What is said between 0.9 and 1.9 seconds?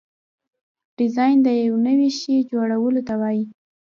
ډیزاین د یو